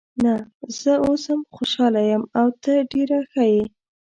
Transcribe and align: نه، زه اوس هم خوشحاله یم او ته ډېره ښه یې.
نه، 0.23 0.33
زه 0.79 0.93
اوس 1.05 1.23
هم 1.31 1.41
خوشحاله 1.55 2.01
یم 2.11 2.23
او 2.39 2.47
ته 2.63 2.73
ډېره 2.91 3.17
ښه 3.31 3.43
یې. 3.53 3.63